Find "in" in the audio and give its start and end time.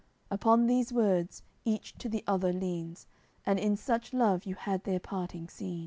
3.59-3.75